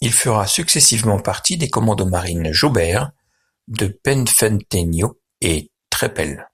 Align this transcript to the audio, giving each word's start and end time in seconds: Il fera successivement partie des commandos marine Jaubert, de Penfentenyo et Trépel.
Il 0.00 0.14
fera 0.14 0.46
successivement 0.46 1.18
partie 1.20 1.58
des 1.58 1.68
commandos 1.68 2.06
marine 2.08 2.52
Jaubert, 2.52 3.10
de 3.68 3.86
Penfentenyo 3.88 5.20
et 5.42 5.70
Trépel. 5.90 6.48